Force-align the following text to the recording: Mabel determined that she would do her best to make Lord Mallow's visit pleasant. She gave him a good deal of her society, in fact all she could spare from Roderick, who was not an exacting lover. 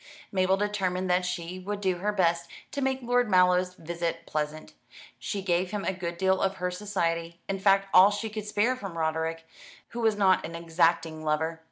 Mabel 0.31 0.57
determined 0.57 1.11
that 1.11 1.25
she 1.27 1.59
would 1.59 1.79
do 1.79 1.97
her 1.97 2.11
best 2.11 2.49
to 2.71 2.81
make 2.81 3.03
Lord 3.03 3.29
Mallow's 3.29 3.75
visit 3.75 4.25
pleasant. 4.25 4.73
She 5.19 5.43
gave 5.43 5.69
him 5.69 5.85
a 5.85 5.93
good 5.93 6.17
deal 6.17 6.41
of 6.41 6.55
her 6.55 6.71
society, 6.71 7.39
in 7.47 7.59
fact 7.59 7.87
all 7.93 8.09
she 8.09 8.27
could 8.31 8.47
spare 8.47 8.75
from 8.75 8.97
Roderick, 8.97 9.45
who 9.89 9.99
was 10.01 10.15
not 10.15 10.43
an 10.43 10.55
exacting 10.55 11.23
lover. 11.23 11.59